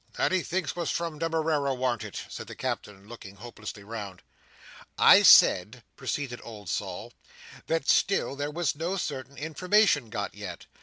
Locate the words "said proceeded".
5.21-6.41